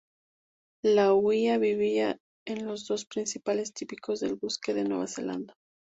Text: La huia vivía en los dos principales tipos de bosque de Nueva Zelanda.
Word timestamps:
La 0.83 1.13
huia 1.13 1.59
vivía 1.59 2.17
en 2.47 2.65
los 2.65 2.87
dos 2.87 3.05
principales 3.05 3.71
tipos 3.71 4.19
de 4.21 4.33
bosque 4.33 4.73
de 4.73 4.83
Nueva 4.85 5.05
Zelanda. 5.05 5.53